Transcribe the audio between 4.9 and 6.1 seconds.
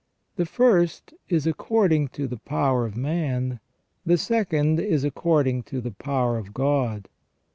according to the